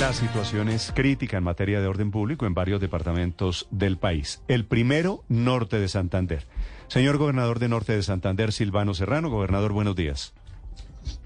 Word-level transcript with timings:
La 0.00 0.14
situación 0.14 0.70
es 0.70 0.92
crítica 0.96 1.36
en 1.36 1.44
materia 1.44 1.78
de 1.82 1.86
orden 1.86 2.10
público 2.10 2.46
en 2.46 2.54
varios 2.54 2.80
departamentos 2.80 3.68
del 3.70 3.98
país. 3.98 4.40
El 4.48 4.64
primero, 4.64 5.24
norte 5.28 5.78
de 5.78 5.88
Santander. 5.88 6.46
Señor 6.88 7.18
gobernador 7.18 7.58
de 7.58 7.68
norte 7.68 7.92
de 7.92 8.02
Santander, 8.02 8.50
Silvano 8.52 8.94
Serrano. 8.94 9.28
Gobernador, 9.28 9.74
buenos 9.74 9.94
días. 9.94 10.32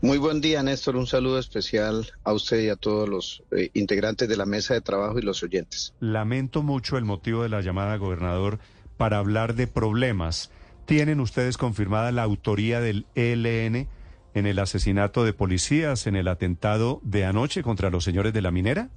Muy 0.00 0.18
buen 0.18 0.40
día, 0.40 0.64
Néstor. 0.64 0.96
Un 0.96 1.06
saludo 1.06 1.38
especial 1.38 2.08
a 2.24 2.32
usted 2.32 2.62
y 2.62 2.68
a 2.68 2.74
todos 2.74 3.08
los 3.08 3.44
eh, 3.52 3.70
integrantes 3.74 4.28
de 4.28 4.36
la 4.36 4.44
mesa 4.44 4.74
de 4.74 4.80
trabajo 4.80 5.20
y 5.20 5.22
los 5.22 5.44
oyentes. 5.44 5.94
Lamento 6.00 6.64
mucho 6.64 6.98
el 6.98 7.04
motivo 7.04 7.44
de 7.44 7.50
la 7.50 7.60
llamada, 7.60 7.96
gobernador, 7.96 8.58
para 8.96 9.18
hablar 9.18 9.54
de 9.54 9.68
problemas. 9.68 10.50
¿Tienen 10.84 11.20
ustedes 11.20 11.58
confirmada 11.58 12.10
la 12.10 12.24
autoría 12.24 12.80
del 12.80 13.06
ELN 13.14 13.86
en 14.34 14.46
el 14.46 14.58
asesinato 14.58 15.24
de 15.24 15.32
policías, 15.32 16.06
en 16.06 16.16
el 16.16 16.28
atentado 16.28 17.00
de 17.02 17.24
anoche 17.24 17.62
contra 17.62 17.90
los 17.90 18.04
señores 18.04 18.32
de 18.32 18.42
la 18.42 18.50
minera? 18.50 18.90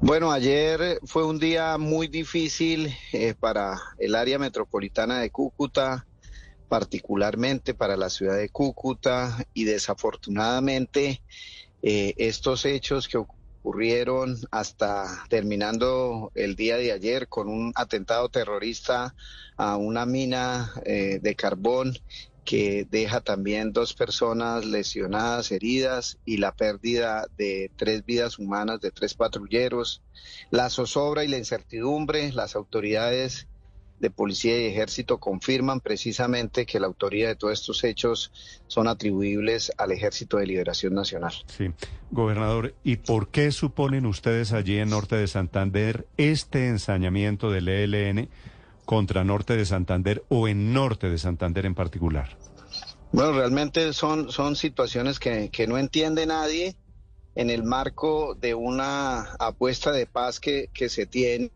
Bueno, 0.00 0.30
ayer 0.30 1.00
fue 1.04 1.24
un 1.24 1.38
día 1.38 1.76
muy 1.78 2.06
difícil 2.06 2.94
eh, 3.12 3.34
para 3.38 3.80
el 3.98 4.14
área 4.14 4.38
metropolitana 4.38 5.18
de 5.18 5.30
Cúcuta, 5.30 6.06
particularmente 6.68 7.74
para 7.74 7.96
la 7.96 8.10
ciudad 8.10 8.36
de 8.36 8.48
Cúcuta 8.48 9.44
y 9.54 9.64
desafortunadamente 9.64 11.22
eh, 11.82 12.14
estos 12.16 12.64
hechos 12.64 13.08
que 13.08 13.18
ocurrieron 13.18 14.36
hasta 14.50 15.24
terminando 15.28 16.30
el 16.34 16.54
día 16.54 16.76
de 16.76 16.92
ayer 16.92 17.26
con 17.28 17.48
un 17.48 17.72
atentado 17.74 18.28
terrorista 18.28 19.14
a 19.56 19.76
una 19.76 20.06
mina 20.06 20.72
eh, 20.84 21.18
de 21.20 21.34
carbón 21.34 21.98
que 22.48 22.86
deja 22.90 23.20
también 23.20 23.74
dos 23.74 23.92
personas 23.92 24.64
lesionadas, 24.64 25.52
heridas 25.52 26.16
y 26.24 26.38
la 26.38 26.52
pérdida 26.56 27.26
de 27.36 27.70
tres 27.76 28.06
vidas 28.06 28.38
humanas 28.38 28.80
de 28.80 28.90
tres 28.90 29.12
patrulleros. 29.12 30.00
La 30.50 30.70
zozobra 30.70 31.24
y 31.24 31.28
la 31.28 31.36
incertidumbre, 31.36 32.32
las 32.32 32.56
autoridades 32.56 33.48
de 34.00 34.08
policía 34.08 34.58
y 34.58 34.64
ejército 34.64 35.18
confirman 35.18 35.80
precisamente 35.80 36.64
que 36.64 36.80
la 36.80 36.86
autoría 36.86 37.28
de 37.28 37.36
todos 37.36 37.52
estos 37.52 37.84
hechos 37.84 38.32
son 38.66 38.88
atribuibles 38.88 39.70
al 39.76 39.92
Ejército 39.92 40.38
de 40.38 40.46
Liberación 40.46 40.94
Nacional. 40.94 41.34
Sí, 41.48 41.70
gobernador, 42.10 42.74
¿y 42.82 42.96
por 42.96 43.28
qué 43.28 43.52
suponen 43.52 44.06
ustedes 44.06 44.54
allí 44.54 44.78
en 44.78 44.88
Norte 44.88 45.16
de 45.16 45.26
Santander 45.26 46.06
este 46.16 46.68
ensañamiento 46.68 47.50
del 47.50 47.68
ELN? 47.68 48.30
Contra 48.88 49.22
Norte 49.22 49.54
de 49.54 49.66
Santander 49.66 50.24
o 50.30 50.48
en 50.48 50.72
Norte 50.72 51.10
de 51.10 51.18
Santander 51.18 51.66
en 51.66 51.74
particular? 51.74 52.38
Bueno, 53.12 53.32
realmente 53.32 53.92
son, 53.92 54.32
son 54.32 54.56
situaciones 54.56 55.18
que, 55.18 55.66
no 55.68 55.76
entiende 55.76 56.24
nadie 56.24 56.74
en 57.34 57.50
el 57.50 57.64
marco 57.64 58.34
de 58.34 58.54
una 58.54 59.34
apuesta 59.38 59.92
de 59.92 60.06
paz 60.06 60.40
que, 60.40 60.70
que 60.72 60.88
se 60.88 61.04
tiene 61.04 61.50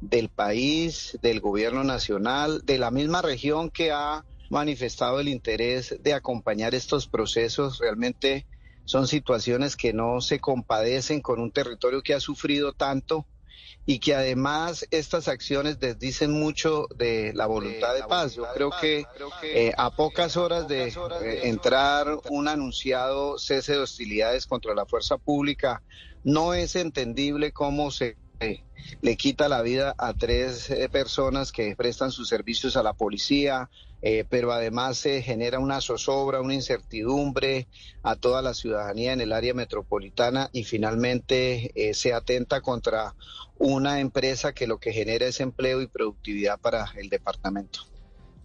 del 0.00 0.28
país, 0.28 1.18
del 1.22 1.40
gobierno 1.40 1.82
nacional, 1.82 2.62
de 2.64 2.78
la 2.78 2.92
misma 2.92 3.20
región 3.20 3.68
que 3.68 3.90
ha 3.90 4.24
manifestado 4.48 5.18
el 5.18 5.26
interés 5.26 5.96
de 6.04 6.12
acompañar 6.12 6.72
estos 6.76 7.08
procesos. 7.08 7.80
Realmente 7.80 8.46
son 8.84 9.08
situaciones 9.08 9.74
que 9.74 9.92
no 9.92 10.20
se 10.20 10.38
compadecen 10.38 11.20
con 11.20 11.40
un 11.40 11.50
territorio 11.50 12.00
que 12.00 12.14
ha 12.14 12.20
sufrido 12.20 12.74
tanto 12.74 13.26
y 13.86 13.98
que 13.98 14.14
además 14.14 14.86
estas 14.90 15.28
acciones 15.28 15.78
desdicen 15.78 16.32
mucho 16.32 16.86
de 16.96 17.32
la 17.34 17.46
voluntad 17.46 17.94
de 17.94 18.02
paz. 18.04 18.34
Yo 18.34 18.46
creo 18.54 18.70
que 18.80 19.04
eh, 19.42 19.72
a 19.76 19.90
pocas 19.94 20.36
horas 20.36 20.68
de 20.68 20.88
eh, 20.88 21.40
entrar 21.44 22.18
un 22.30 22.48
anunciado 22.48 23.38
cese 23.38 23.72
de 23.72 23.78
hostilidades 23.78 24.46
contra 24.46 24.74
la 24.74 24.86
fuerza 24.86 25.18
pública, 25.18 25.82
no 26.22 26.54
es 26.54 26.76
entendible 26.76 27.52
cómo 27.52 27.90
se 27.90 28.16
le 29.00 29.16
quita 29.16 29.48
la 29.48 29.62
vida 29.62 29.94
a 29.98 30.14
tres 30.14 30.70
eh, 30.70 30.88
personas 30.88 31.52
que 31.52 31.76
prestan 31.76 32.10
sus 32.10 32.28
servicios 32.28 32.76
a 32.76 32.82
la 32.82 32.94
policía, 32.94 33.70
eh, 34.06 34.26
pero 34.28 34.52
además 34.52 34.98
se 34.98 35.22
genera 35.22 35.58
una 35.58 35.80
zozobra, 35.80 36.42
una 36.42 36.52
incertidumbre 36.52 37.68
a 38.02 38.16
toda 38.16 38.42
la 38.42 38.52
ciudadanía 38.52 39.14
en 39.14 39.22
el 39.22 39.32
área 39.32 39.54
metropolitana 39.54 40.50
y 40.52 40.64
finalmente 40.64 41.72
eh, 41.74 41.94
se 41.94 42.12
atenta 42.12 42.60
contra 42.60 43.14
una 43.56 44.00
empresa 44.00 44.52
que 44.52 44.66
lo 44.66 44.76
que 44.76 44.92
genera 44.92 45.24
es 45.24 45.40
empleo 45.40 45.80
y 45.80 45.86
productividad 45.86 46.60
para 46.60 46.92
el 46.98 47.08
departamento. 47.08 47.80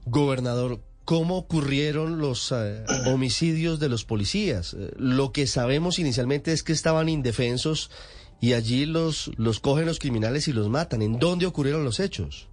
Gobernador, 0.06 0.80
¿Cómo 1.04 1.38
ocurrieron 1.38 2.20
los 2.20 2.54
homicidios 3.08 3.80
de 3.82 3.90
los 3.90 4.06
policías? 4.06 4.78
lo 4.96 5.34
que 5.34 5.46
sabemos 5.46 6.00
inicialmente 6.00 6.54
es 6.54 6.64
que 6.64 6.72
estaban 6.72 7.10
indefensos 7.10 7.92
y 8.40 8.54
allí 8.54 8.86
los, 8.86 9.32
los 9.36 9.60
cogen 9.60 9.88
los 9.88 10.00
criminales 10.00 10.48
y 10.48 10.54
los 10.54 10.70
matan. 10.70 11.02
¿En 11.02 11.20
dónde 11.20 11.48
ocurrieron 11.48 11.84
los 11.84 12.00
hechos? 12.00 12.48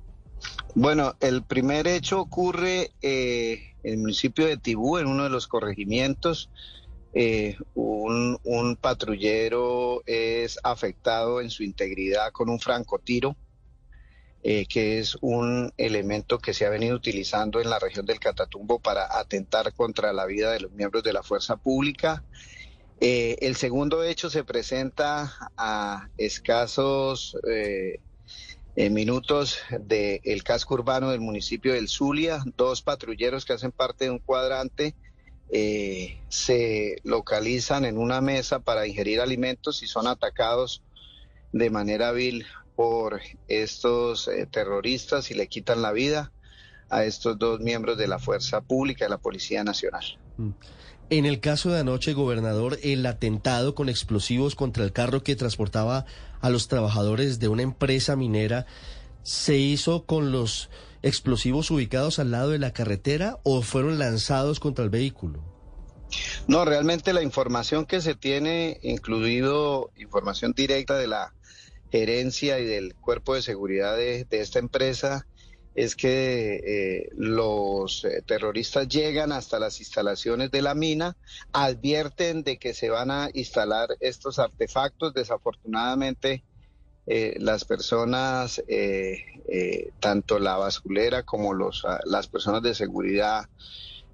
Bueno, 0.78 1.16
el 1.20 1.42
primer 1.42 1.86
hecho 1.86 2.20
ocurre 2.20 2.90
eh, 3.00 3.76
en 3.82 3.92
el 3.94 3.98
municipio 3.98 4.44
de 4.44 4.58
Tibú, 4.58 4.98
en 4.98 5.06
uno 5.06 5.24
de 5.24 5.30
los 5.30 5.46
corregimientos. 5.46 6.50
Eh, 7.14 7.56
un, 7.72 8.76
patrullero 8.78 10.02
es 10.04 10.58
afectado 10.62 11.40
en 11.40 11.48
su 11.48 11.62
integridad 11.62 12.30
con 12.30 12.50
un 12.50 12.60
francotiro, 12.60 13.36
eh, 14.42 14.66
que 14.66 14.98
es 14.98 15.16
un 15.22 15.72
elemento 15.78 16.38
que 16.40 16.52
se 16.52 16.66
ha 16.66 16.68
venido 16.68 16.94
utilizando 16.94 17.58
en 17.58 17.70
la 17.70 17.78
región 17.78 18.04
del 18.04 18.20
Catatumbo 18.20 18.78
para 18.78 19.18
atentar 19.18 19.72
contra 19.72 20.12
la 20.12 20.26
vida 20.26 20.52
de 20.52 20.60
los 20.60 20.72
miembros 20.72 21.02
de 21.02 21.14
la 21.14 21.22
fuerza 21.22 21.56
pública. 21.56 22.22
Eh, 23.00 23.38
el 23.40 23.56
segundo 23.56 24.02
hecho 24.02 24.28
se 24.28 24.44
presenta 24.44 25.32
a 25.56 26.10
escasos 26.18 27.34
minutos 28.76 29.58
del 29.80 30.42
casco 30.44 30.74
urbano 30.74 31.10
del 31.10 31.20
municipio 31.20 31.72
del 31.72 31.88
Zulia. 31.88 32.42
Dos 32.56 32.82
patrulleros 32.82 33.44
que 33.44 33.54
hacen 33.54 33.72
parte 33.72 34.04
de 34.04 34.10
un 34.10 34.18
cuadrante 34.18 34.94
eh, 35.50 36.20
se 36.28 36.96
localizan 37.02 37.84
en 37.84 37.98
una 37.98 38.20
mesa 38.20 38.60
para 38.60 38.86
ingerir 38.86 39.20
alimentos 39.20 39.82
y 39.82 39.86
son 39.86 40.06
atacados 40.06 40.82
de 41.52 41.70
manera 41.70 42.12
vil 42.12 42.46
por 42.74 43.20
estos 43.48 44.30
terroristas 44.50 45.30
y 45.30 45.34
le 45.34 45.46
quitan 45.46 45.80
la 45.80 45.92
vida 45.92 46.32
a 46.88 47.04
estos 47.04 47.38
dos 47.38 47.60
miembros 47.60 47.98
de 47.98 48.06
la 48.06 48.18
Fuerza 48.18 48.60
Pública 48.60 49.04
de 49.04 49.10
la 49.10 49.18
Policía 49.18 49.64
Nacional. 49.64 50.04
Mm. 50.36 50.50
En 51.08 51.24
el 51.24 51.38
caso 51.38 51.70
de 51.70 51.80
anoche, 51.80 52.14
gobernador, 52.14 52.78
el 52.82 53.06
atentado 53.06 53.76
con 53.76 53.88
explosivos 53.88 54.56
contra 54.56 54.82
el 54.82 54.92
carro 54.92 55.22
que 55.22 55.36
transportaba 55.36 56.04
a 56.40 56.50
los 56.50 56.66
trabajadores 56.66 57.38
de 57.38 57.46
una 57.46 57.62
empresa 57.62 58.16
minera, 58.16 58.66
¿se 59.22 59.56
hizo 59.56 60.04
con 60.04 60.32
los 60.32 60.68
explosivos 61.02 61.70
ubicados 61.70 62.18
al 62.18 62.32
lado 62.32 62.50
de 62.50 62.58
la 62.58 62.72
carretera 62.72 63.38
o 63.44 63.62
fueron 63.62 64.00
lanzados 64.00 64.58
contra 64.58 64.84
el 64.84 64.90
vehículo? 64.90 65.44
No, 66.48 66.64
realmente 66.64 67.12
la 67.12 67.22
información 67.22 67.86
que 67.86 68.00
se 68.00 68.16
tiene, 68.16 68.80
incluido 68.82 69.90
información 69.96 70.54
directa 70.56 70.96
de 70.96 71.06
la 71.06 71.34
gerencia 71.92 72.58
y 72.58 72.64
del 72.64 72.96
cuerpo 72.96 73.34
de 73.36 73.42
seguridad 73.42 73.96
de, 73.96 74.24
de 74.24 74.40
esta 74.40 74.58
empresa, 74.58 75.26
es 75.76 75.94
que 75.94 76.62
eh, 76.64 77.10
los 77.16 78.02
eh, 78.06 78.22
terroristas 78.26 78.88
llegan 78.88 79.30
hasta 79.30 79.58
las 79.58 79.78
instalaciones 79.78 80.50
de 80.50 80.62
la 80.62 80.74
mina, 80.74 81.18
advierten 81.52 82.42
de 82.42 82.56
que 82.56 82.72
se 82.72 82.88
van 82.88 83.10
a 83.10 83.28
instalar 83.34 83.90
estos 84.00 84.38
artefactos. 84.38 85.12
Desafortunadamente, 85.12 86.42
eh, 87.06 87.36
las 87.40 87.66
personas, 87.66 88.62
tanto 90.00 90.38
la 90.38 90.56
basulera 90.56 91.24
como 91.24 91.52
los, 91.52 91.84
ah, 91.84 92.00
las 92.06 92.26
personas 92.26 92.62
de 92.62 92.74
seguridad 92.74 93.44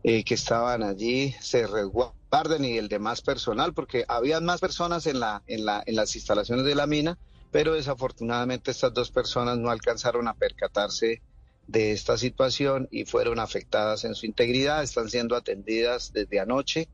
que 0.02 0.34
estaban 0.34 0.82
allí, 0.82 1.32
se 1.40 1.68
resguardan 1.68 2.64
y 2.64 2.76
el 2.76 2.88
demás 2.88 3.22
personal, 3.22 3.72
porque 3.72 4.04
había 4.08 4.40
más 4.40 4.60
personas 4.60 5.06
en, 5.06 5.20
la, 5.20 5.44
en, 5.46 5.64
la, 5.64 5.80
en 5.86 5.94
las 5.94 6.16
instalaciones 6.16 6.64
de 6.64 6.74
la 6.74 6.88
mina, 6.88 7.18
pero 7.52 7.74
desafortunadamente 7.74 8.72
estas 8.72 8.92
dos 8.92 9.12
personas 9.12 9.58
no 9.58 9.70
alcanzaron 9.70 10.26
a 10.26 10.34
percatarse 10.34 11.22
de 11.66 11.92
esta 11.92 12.18
situación 12.18 12.88
y 12.90 13.04
fueron 13.04 13.38
afectadas 13.38 14.04
en 14.04 14.14
su 14.14 14.26
integridad. 14.26 14.82
Están 14.82 15.08
siendo 15.08 15.36
atendidas 15.36 16.12
desde 16.12 16.40
anoche 16.40 16.88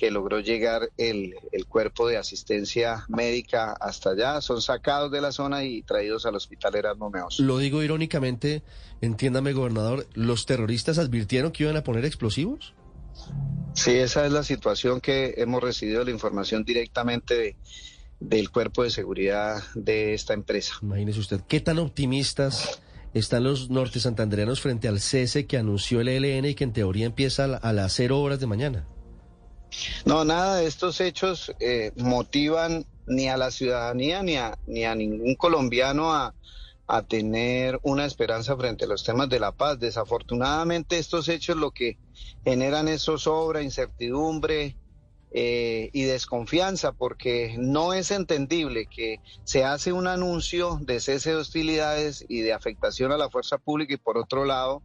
que 0.00 0.10
logró 0.10 0.40
llegar 0.40 0.88
el, 0.96 1.34
cuerpo 1.68 2.08
de 2.08 2.16
asistencia 2.16 3.04
médica 3.08 3.72
hasta 3.72 4.10
allá. 4.10 4.40
Son 4.40 4.62
sacados 4.62 5.12
de 5.12 5.20
la 5.20 5.30
zona 5.30 5.62
y 5.64 5.82
traídos 5.82 6.24
al 6.24 6.36
hospital 6.36 6.74
Erasmo 6.74 7.10
Meos. 7.10 7.38
Lo 7.38 7.58
digo 7.58 7.82
irónicamente, 7.82 8.62
entiéndame, 9.02 9.52
gobernador, 9.52 10.06
¿los 10.14 10.46
terroristas 10.46 10.98
advirtieron 10.98 11.52
que 11.52 11.64
iban 11.64 11.76
a 11.76 11.84
poner 11.84 12.06
explosivos? 12.06 12.72
Sí, 13.74 13.90
esa 13.90 14.24
es 14.24 14.32
la 14.32 14.42
situación 14.42 15.02
que 15.02 15.34
hemos 15.36 15.62
recibido 15.62 16.02
la 16.02 16.10
información 16.10 16.64
directamente 16.64 17.34
de, 17.34 17.56
del 18.20 18.50
cuerpo 18.50 18.82
de 18.82 18.90
seguridad 18.90 19.62
de 19.74 20.14
esta 20.14 20.32
empresa. 20.32 20.74
Imagínese 20.80 21.20
usted, 21.20 21.40
¿qué 21.46 21.60
tan 21.60 21.78
optimistas 21.78 22.80
están 23.14 23.44
los 23.44 23.70
norte 23.70 24.00
santanderianos 24.00 24.60
frente 24.60 24.88
al 24.88 25.00
cese 25.00 25.46
que 25.46 25.58
anunció 25.58 26.00
el 26.00 26.08
ELN 26.08 26.46
y 26.46 26.54
que 26.54 26.64
en 26.64 26.72
teoría 26.72 27.06
empieza 27.06 27.44
a 27.44 27.72
las 27.72 27.92
cero 27.92 28.20
horas 28.20 28.40
de 28.40 28.46
mañana. 28.46 28.86
No, 30.04 30.24
nada 30.24 30.56
de 30.56 30.66
estos 30.66 31.00
hechos 31.00 31.52
eh, 31.60 31.92
motivan 31.96 32.84
ni 33.06 33.28
a 33.28 33.36
la 33.36 33.50
ciudadanía 33.50 34.22
ni 34.22 34.36
a, 34.36 34.58
ni 34.66 34.84
a 34.84 34.94
ningún 34.94 35.34
colombiano 35.34 36.12
a, 36.12 36.34
a 36.86 37.02
tener 37.02 37.78
una 37.82 38.04
esperanza 38.04 38.56
frente 38.56 38.84
a 38.84 38.88
los 38.88 39.04
temas 39.04 39.28
de 39.28 39.40
la 39.40 39.52
paz. 39.52 39.78
Desafortunadamente 39.78 40.98
estos 40.98 41.28
hechos 41.28 41.56
lo 41.56 41.70
que 41.70 41.98
generan 42.44 42.88
es 42.88 43.02
zozobra, 43.02 43.62
incertidumbre 43.62 44.76
eh, 45.32 45.90
y 45.92 46.04
desconfianza, 46.04 46.92
porque 46.92 47.56
no 47.58 47.92
es 47.92 48.10
entendible 48.10 48.86
que 48.86 49.20
se 49.44 49.64
hace 49.64 49.92
un 49.92 50.06
anuncio 50.06 50.78
de 50.82 51.00
cese 51.00 51.30
de 51.30 51.36
hostilidades 51.36 52.24
y 52.28 52.40
de 52.40 52.52
afectación 52.52 53.12
a 53.12 53.16
la 53.16 53.30
fuerza 53.30 53.58
pública 53.58 53.94
y 53.94 53.98
por 53.98 54.18
otro 54.18 54.44
lado 54.44 54.82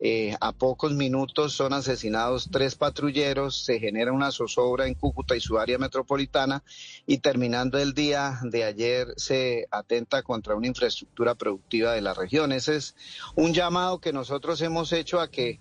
eh, 0.00 0.36
a 0.40 0.52
pocos 0.52 0.92
minutos 0.92 1.52
son 1.52 1.72
asesinados 1.72 2.48
tres 2.50 2.74
patrulleros, 2.74 3.64
se 3.64 3.78
genera 3.78 4.12
una 4.12 4.32
zozobra 4.32 4.86
en 4.86 4.94
Cúcuta 4.94 5.36
y 5.36 5.40
su 5.40 5.58
área 5.58 5.78
metropolitana 5.78 6.62
y 7.06 7.18
terminando 7.18 7.78
el 7.78 7.94
día 7.94 8.40
de 8.42 8.64
ayer 8.64 9.14
se 9.16 9.66
atenta 9.70 10.22
contra 10.22 10.56
una 10.56 10.66
infraestructura 10.66 11.34
productiva 11.34 11.92
de 11.92 12.02
la 12.02 12.12
región. 12.12 12.52
Ese 12.52 12.76
es 12.76 12.96
un 13.36 13.54
llamado 13.54 14.00
que 14.00 14.12
nosotros 14.12 14.60
hemos 14.60 14.92
hecho 14.92 15.20
a 15.20 15.30
que 15.30 15.60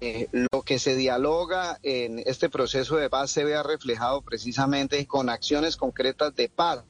eh, 0.00 0.28
lo 0.32 0.62
que 0.62 0.78
se 0.78 0.94
dialoga 0.94 1.78
en 1.82 2.18
este 2.26 2.50
proceso 2.50 2.96
de 2.96 3.08
paz 3.08 3.30
se 3.30 3.44
vea 3.44 3.62
reflejado 3.62 4.20
precisamente 4.20 5.06
con 5.06 5.30
acciones 5.30 5.76
concretas 5.76 6.34
de 6.34 6.50
paz. 6.50 6.84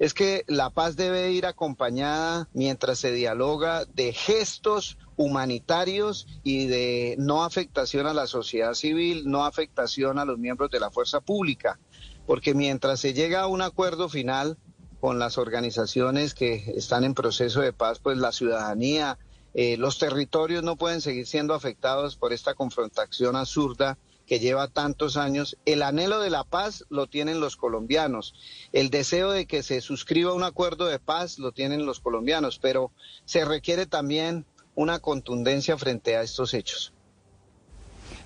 Es 0.00 0.14
que 0.14 0.44
la 0.46 0.70
paz 0.70 0.96
debe 0.96 1.30
ir 1.30 1.46
acompañada 1.46 2.48
mientras 2.52 2.98
se 2.98 3.12
dialoga 3.12 3.84
de 3.84 4.12
gestos 4.12 4.98
humanitarios 5.16 6.26
y 6.44 6.66
de 6.66 7.16
no 7.18 7.44
afectación 7.44 8.06
a 8.06 8.14
la 8.14 8.26
sociedad 8.26 8.74
civil, 8.74 9.24
no 9.26 9.44
afectación 9.44 10.18
a 10.18 10.24
los 10.24 10.38
miembros 10.38 10.70
de 10.70 10.80
la 10.80 10.90
fuerza 10.90 11.20
pública, 11.20 11.80
porque 12.26 12.54
mientras 12.54 13.00
se 13.00 13.12
llega 13.12 13.42
a 13.42 13.46
un 13.48 13.62
acuerdo 13.62 14.08
final 14.08 14.56
con 15.00 15.18
las 15.18 15.38
organizaciones 15.38 16.34
que 16.34 16.72
están 16.76 17.04
en 17.04 17.14
proceso 17.14 17.60
de 17.60 17.72
paz, 17.72 18.00
pues 18.00 18.18
la 18.18 18.32
ciudadanía, 18.32 19.18
eh, 19.60 19.76
los 19.76 19.98
territorios 19.98 20.62
no 20.62 20.76
pueden 20.76 21.00
seguir 21.00 21.26
siendo 21.26 21.52
afectados 21.52 22.14
por 22.14 22.32
esta 22.32 22.54
confrontación 22.54 23.34
absurda 23.34 23.98
que 24.24 24.38
lleva 24.38 24.68
tantos 24.68 25.16
años. 25.16 25.56
El 25.64 25.82
anhelo 25.82 26.20
de 26.20 26.30
la 26.30 26.44
paz 26.44 26.84
lo 26.90 27.08
tienen 27.08 27.40
los 27.40 27.56
colombianos. 27.56 28.36
El 28.72 28.88
deseo 28.88 29.32
de 29.32 29.46
que 29.46 29.64
se 29.64 29.80
suscriba 29.80 30.32
un 30.32 30.44
acuerdo 30.44 30.86
de 30.86 31.00
paz 31.00 31.40
lo 31.40 31.50
tienen 31.50 31.86
los 31.86 31.98
colombianos, 31.98 32.60
pero 32.60 32.92
se 33.24 33.44
requiere 33.44 33.86
también 33.86 34.46
una 34.76 35.00
contundencia 35.00 35.76
frente 35.76 36.16
a 36.16 36.22
estos 36.22 36.54
hechos. 36.54 36.92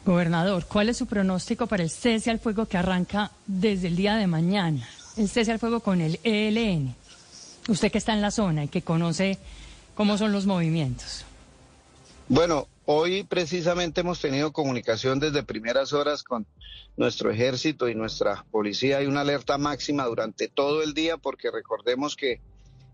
Gobernador, 0.05 0.67
¿cuál 0.67 0.91
es 0.91 0.99
su 0.99 1.07
pronóstico 1.07 1.67
para 1.67 1.83
el 1.83 1.89
cese 1.89 2.31
al 2.31 2.41
fuego 2.41 2.67
que 2.67 2.77
arranca 2.77 3.31
desde 3.47 3.87
el 3.87 3.97
día 3.97 4.17
de 4.17 4.27
mañana? 4.27 4.87
El 5.17 5.31
cese 5.31 5.51
al 5.51 5.59
fuego 5.59 5.81
con 5.81 6.03
el 6.03 6.21
ELN. 6.25 6.95
Usted 7.69 7.91
que 7.91 7.97
está 7.97 8.13
en 8.13 8.21
la 8.21 8.31
zona 8.31 8.65
y 8.65 8.69
que 8.69 8.83
conoce 8.83 9.39
cómo 9.95 10.19
son 10.19 10.33
los 10.33 10.47
movimientos. 10.47 11.25
Bueno, 12.29 12.69
hoy 12.87 13.25
precisamente 13.25 14.01
hemos 14.01 14.21
tenido 14.21 14.53
comunicación 14.53 15.21
desde 15.21 15.43
primeras 15.43 15.93
horas 15.93 16.23
con 16.23 16.47
nuestro 16.97 17.31
ejército 17.31 17.89
y 17.89 17.95
nuestra 17.95 18.45
policía. 18.51 18.99
Hay 18.99 19.07
una 19.07 19.23
alerta 19.23 19.59
máxima 19.59 20.05
durante 20.07 20.49
todo 20.49 20.83
el 20.83 20.95
día 20.95 21.17
porque 21.17 21.51
recordemos 21.51 22.17
que 22.17 22.41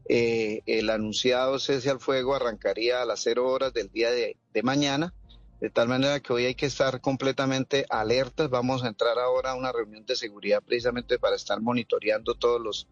eh, 0.09 0.62
el 0.67 0.89
anunciado 0.89 1.59
cese 1.59 1.91
al 1.91 2.00
fuego 2.00 2.35
arrancaría 2.35 3.03
a 3.03 3.05
las 3.05 3.21
cero 3.21 3.47
horas 3.47 3.75
del 3.75 3.91
día 3.91 4.11
de, 4.11 4.37
mañana, 4.62 5.15
de 5.60 5.70
tal 5.70 5.88
manera 5.88 6.20
que 6.20 6.32
hoy 6.32 6.44
hay 6.44 6.55
que 6.55 6.66
estar 6.66 7.00
completamente 7.00 7.84
alertas. 7.90 8.49
Vamos 8.49 8.84
a 8.84 8.88
entrar 8.88 9.19
ahora 9.19 9.52
a 9.52 9.55
una 9.55 9.72
reunión 9.72 10.06
de 10.06 10.16
seguridad 10.16 10.62
precisamente 10.62 11.19
para 11.19 11.37
estar 11.37 11.60
monitoreando 11.60 12.34
todos 12.34 12.60
los, 12.60 12.87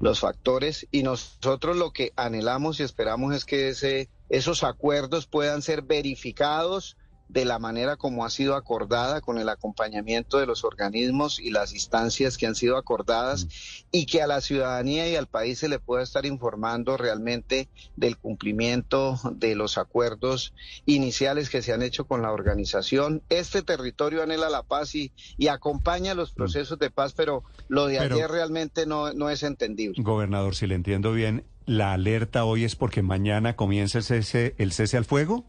los 0.00 0.20
factores 0.20 0.86
y 0.90 1.02
nosotros 1.02 1.76
lo 1.76 1.92
que 1.92 2.12
anhelamos 2.16 2.80
y 2.80 2.82
esperamos 2.82 3.34
es 3.34 3.44
que 3.44 3.68
ese, 3.68 4.08
esos 4.28 4.64
acuerdos 4.64 5.26
puedan 5.26 5.62
ser 5.62 5.82
verificados 5.82 6.96
de 7.28 7.44
la 7.44 7.58
manera 7.58 7.96
como 7.96 8.24
ha 8.24 8.30
sido 8.30 8.54
acordada, 8.54 9.20
con 9.20 9.38
el 9.38 9.48
acompañamiento 9.48 10.38
de 10.38 10.46
los 10.46 10.64
organismos 10.64 11.38
y 11.38 11.50
las 11.50 11.72
instancias 11.74 12.38
que 12.38 12.46
han 12.46 12.54
sido 12.54 12.76
acordadas, 12.76 13.44
mm. 13.44 13.48
y 13.92 14.06
que 14.06 14.22
a 14.22 14.26
la 14.26 14.40
ciudadanía 14.40 15.08
y 15.08 15.16
al 15.16 15.26
país 15.26 15.58
se 15.58 15.68
le 15.68 15.78
pueda 15.78 16.02
estar 16.02 16.26
informando 16.26 16.96
realmente 16.96 17.68
del 17.96 18.16
cumplimiento 18.16 19.20
de 19.32 19.54
los 19.54 19.78
acuerdos 19.78 20.54
iniciales 20.86 21.50
que 21.50 21.62
se 21.62 21.72
han 21.72 21.82
hecho 21.82 22.06
con 22.06 22.22
la 22.22 22.32
organización. 22.32 23.22
Este 23.28 23.62
territorio 23.62 24.22
anhela 24.22 24.48
la 24.48 24.62
paz 24.62 24.94
y, 24.94 25.12
y 25.36 25.48
acompaña 25.48 26.14
los 26.14 26.32
mm. 26.32 26.36
procesos 26.36 26.78
de 26.78 26.90
paz, 26.90 27.12
pero 27.12 27.44
lo 27.68 27.86
de 27.86 27.98
ayer 27.98 28.30
realmente 28.30 28.86
no, 28.86 29.12
no 29.12 29.30
es 29.30 29.42
entendible. 29.42 30.02
Gobernador, 30.02 30.54
si 30.54 30.66
le 30.66 30.74
entiendo 30.74 31.12
bien, 31.12 31.44
¿la 31.66 31.92
alerta 31.92 32.44
hoy 32.44 32.64
es 32.64 32.76
porque 32.76 33.02
mañana 33.02 33.56
comienza 33.56 33.98
el 33.98 34.04
cese, 34.04 34.54
el 34.58 34.72
cese 34.72 34.96
al 34.96 35.04
fuego? 35.04 35.44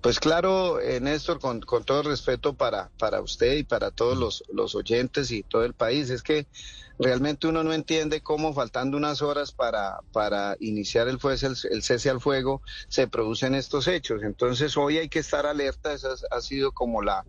Pues 0.00 0.18
claro, 0.18 0.80
eh, 0.80 1.00
Néstor, 1.00 1.38
con, 1.38 1.60
con, 1.60 1.84
todo 1.84 2.02
respeto 2.02 2.54
para, 2.54 2.90
para 2.98 3.20
usted 3.20 3.56
y 3.56 3.64
para 3.64 3.90
todos 3.90 4.18
los, 4.18 4.44
los 4.52 4.74
oyentes 4.74 5.30
y 5.30 5.42
todo 5.42 5.64
el 5.64 5.74
país, 5.74 6.10
es 6.10 6.22
que 6.22 6.46
realmente 6.98 7.46
uno 7.46 7.62
no 7.62 7.72
entiende 7.72 8.20
cómo 8.20 8.52
faltando 8.52 8.96
unas 8.96 9.22
horas 9.22 9.52
para, 9.52 10.00
para 10.12 10.56
iniciar 10.60 11.08
el, 11.08 11.18
el, 11.22 11.82
cese 11.82 12.10
al 12.10 12.20
fuego 12.20 12.62
se 12.88 13.06
producen 13.06 13.54
estos 13.54 13.88
hechos. 13.88 14.22
Entonces 14.22 14.76
hoy 14.76 14.98
hay 14.98 15.08
que 15.08 15.20
estar 15.20 15.46
alerta, 15.46 15.92
esa 15.92 16.14
ha 16.30 16.40
sido 16.40 16.72
como 16.72 17.02
la, 17.02 17.24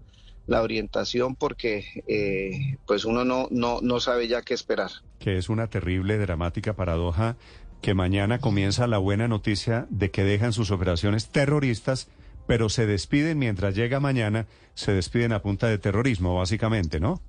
la 0.47 0.61
orientación 0.61 1.35
porque 1.35 2.03
eh, 2.07 2.77
pues 2.85 3.05
uno 3.05 3.23
no, 3.23 3.47
no, 3.51 3.79
no 3.81 3.99
sabe 3.99 4.27
ya 4.27 4.41
qué 4.41 4.53
esperar. 4.53 4.91
Que 5.19 5.37
es 5.37 5.49
una 5.49 5.69
terrible, 5.69 6.17
dramática 6.17 6.75
paradoja 6.75 7.37
que 7.81 7.93
mañana 7.93 8.39
comienza 8.39 8.87
la 8.87 8.97
buena 8.97 9.27
noticia 9.27 9.87
de 9.89 10.09
que 10.09 10.23
dejan 10.23 10.53
sus 10.53 10.71
operaciones 10.71 11.27
terroristas 11.27 12.07
pero 12.47 12.69
se 12.69 12.85
despiden 12.85 13.39
mientras 13.39 13.75
llega 13.75 13.99
mañana, 13.99 14.47
se 14.73 14.91
despiden 14.93 15.33
a 15.33 15.41
punta 15.41 15.67
de 15.67 15.77
terrorismo, 15.77 16.35
básicamente, 16.35 16.99
¿no? 16.99 17.21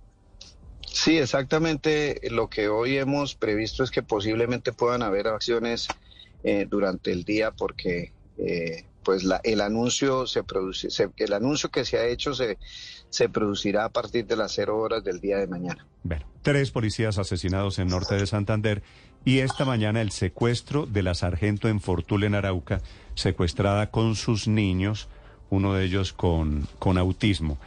Sí, 0.87 1.19
exactamente. 1.19 2.21
Lo 2.31 2.49
que 2.49 2.69
hoy 2.69 2.99
hemos 2.99 3.35
previsto 3.35 3.83
es 3.83 3.91
que 3.91 4.03
posiblemente 4.03 4.73
puedan 4.73 5.03
haber 5.03 5.27
acciones 5.27 5.89
eh, 6.45 6.67
durante 6.69 7.11
el 7.11 7.25
día 7.25 7.51
porque 7.51 8.13
eh, 8.39 8.85
pues 9.05 9.23
la, 9.23 9.41
el 9.45 9.61
anuncio 9.61 10.27
se 10.27 10.43
produce, 10.43 10.89
el 11.17 11.33
anuncio 11.33 11.71
que 11.71 11.85
se 11.85 11.99
ha 11.99 12.07
hecho 12.07 12.35
se, 12.35 12.59
se 13.11 13.29
producirá 13.29 13.85
a 13.85 13.91
partir 13.91 14.27
de 14.27 14.37
las 14.37 14.53
cero 14.53 14.79
horas 14.79 15.05
del 15.05 15.21
día 15.21 15.39
de 15.39 15.47
mañana. 15.47 15.87
Bueno, 16.03 16.27
tres 16.43 16.71
policías 16.71 17.19
asesinados 17.19 17.79
en 17.79 17.89
norte 17.89 18.17
de 18.17 18.27
Santander 18.27 18.83
y 19.25 19.39
esta 19.39 19.65
mañana 19.65 20.03
el 20.03 20.11
secuestro 20.11 20.87
de 20.87 21.03
la 21.03 21.15
sargento 21.15 21.69
en 21.69 21.81
Fortul 21.81 22.25
en 22.25 22.35
Arauca, 22.35 22.81
secuestrada 23.15 23.91
con 23.91 24.17
sus 24.17 24.49
niños, 24.49 25.09
uno 25.49 25.75
de 25.75 25.85
ellos 25.85 26.13
con, 26.13 26.67
con 26.79 26.99
autismo. 26.99 27.59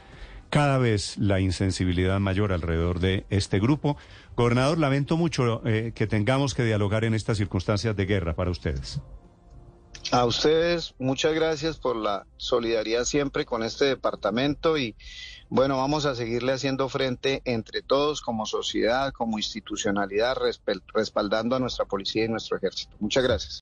Cada 0.49 0.77
vez 0.77 1.17
la 1.17 1.39
insensibilidad 1.39 2.19
mayor 2.19 2.53
alrededor 2.53 2.99
de 2.99 3.25
este 3.29 3.59
grupo. 3.59 3.97
Gobernador, 4.35 4.77
lamento 4.77 5.17
mucho 5.17 5.61
eh, 5.65 5.91
que 5.93 6.07
tengamos 6.07 6.53
que 6.53 6.63
dialogar 6.63 7.03
en 7.03 7.13
estas 7.13 7.37
circunstancias 7.37 7.95
de 7.95 8.05
guerra 8.05 8.33
para 8.33 8.51
ustedes. 8.51 9.01
A 10.11 10.25
ustedes, 10.25 10.95
muchas 10.99 11.33
gracias 11.33 11.77
por 11.77 11.97
la 11.97 12.25
solidaridad 12.37 13.03
siempre 13.03 13.45
con 13.45 13.61
este 13.61 13.85
departamento 13.85 14.77
y 14.77 14.95
bueno, 15.49 15.77
vamos 15.77 16.05
a 16.05 16.15
seguirle 16.15 16.53
haciendo 16.53 16.87
frente 16.87 17.41
entre 17.43 17.81
todos 17.81 18.21
como 18.21 18.45
sociedad, 18.45 19.11
como 19.11 19.37
institucionalidad, 19.37 20.37
respaldando 20.93 21.55
a 21.57 21.59
nuestra 21.59 21.85
policía 21.85 22.25
y 22.25 22.29
nuestro 22.29 22.57
ejército. 22.57 22.95
Muchas 22.99 23.23
gracias. 23.23 23.55